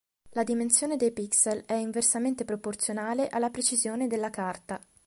[0.31, 4.81] La dimensione dei pixel è inversamente proporzionale alla precisione della carta.